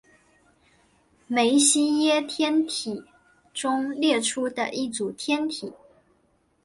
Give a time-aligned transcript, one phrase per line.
[1.27, 3.03] 梅西耶天体
[3.53, 5.71] 中列出的一组天体。